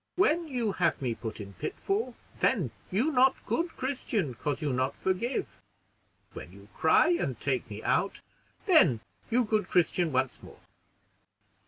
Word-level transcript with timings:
When 0.15 0.47
you 0.47 0.71
have 0.71 0.99
me 0.99 1.13
put 1.13 1.39
in 1.39 1.53
pitfall, 1.53 2.15
then 2.39 2.71
you 2.89 3.11
not 3.11 3.35
good 3.45 3.77
Christian, 3.77 4.33
'cause 4.33 4.59
you 4.59 4.73
not 4.73 4.95
forgive; 4.97 5.59
when 6.33 6.51
you 6.51 6.69
cry 6.73 7.09
and 7.09 7.39
take 7.39 7.69
me 7.69 7.83
out, 7.83 8.19
then 8.65 9.01
you 9.29 9.43
good 9.43 9.69
Christian 9.69 10.11
once 10.11 10.41
more." 10.41 10.57